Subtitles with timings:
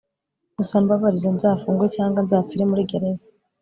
[0.57, 3.25] gusa mbabarira nzafungwe cyangwa nzapfire muri gereza